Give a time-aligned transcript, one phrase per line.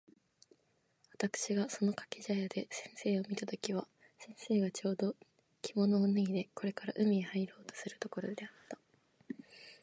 [1.13, 5.15] 私（わたくし）がその掛茶屋で先生を見た時は、先生がちょうど
[5.61, 8.79] 着物を脱いでこれから海へ入ろうとするところであった。